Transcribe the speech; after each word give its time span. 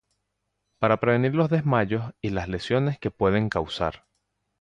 Para 0.79 0.97
prevenir 0.99 1.35
los 1.35 1.51
desmayos 1.51 2.11
y 2.23 2.31
las 2.31 2.47
lesiones 2.49 2.97
que 2.97 3.11
pueden 3.11 3.49
causar 3.49 4.05